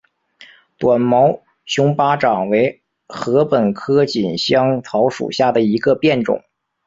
[0.79, 6.43] 短毛熊巴掌为禾本科锦香草属下的一个变种。